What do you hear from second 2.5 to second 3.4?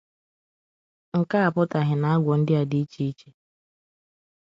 a dị iche iche